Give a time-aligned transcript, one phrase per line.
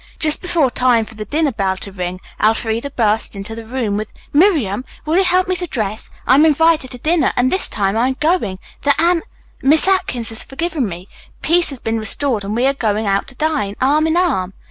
[0.17, 4.11] Just before time for the dinner bell to ring, Elfreda burst into the room with:
[4.33, 6.09] "Miriam, will you help me to dress?
[6.25, 8.57] I am invited to dinner and this time I am going.
[8.81, 9.21] The An
[9.61, 11.07] Miss Atkins has forgiven me,
[11.43, 14.53] peace has been restored and we are going out to dine, arm in arm."